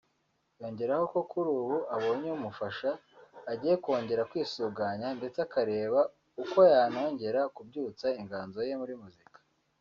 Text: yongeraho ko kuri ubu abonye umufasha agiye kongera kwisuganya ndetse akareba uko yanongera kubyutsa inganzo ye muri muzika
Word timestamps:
yongeraho 0.59 1.05
ko 1.13 1.19
kuri 1.31 1.49
ubu 1.59 1.77
abonye 1.95 2.29
umufasha 2.37 2.89
agiye 3.51 3.75
kongera 3.83 4.27
kwisuganya 4.31 5.07
ndetse 5.19 5.39
akareba 5.45 6.01
uko 6.43 6.59
yanongera 6.73 7.41
kubyutsa 7.55 8.07
inganzo 8.21 8.59
ye 8.67 8.75
muri 8.81 8.95
muzika 9.01 9.37